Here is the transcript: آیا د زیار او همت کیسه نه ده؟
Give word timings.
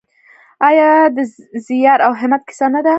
آیا 0.67 0.89
د 1.15 1.17
زیار 1.65 1.99
او 2.07 2.11
همت 2.21 2.41
کیسه 2.47 2.67
نه 2.75 2.81
ده؟ 2.85 2.89